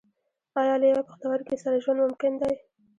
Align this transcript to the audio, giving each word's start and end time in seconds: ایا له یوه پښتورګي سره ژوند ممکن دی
ایا 0.59 0.75
له 0.81 0.87
یوه 0.91 1.03
پښتورګي 1.09 1.55
سره 1.63 1.81
ژوند 1.83 1.99
ممکن 2.03 2.33
دی 2.41 2.53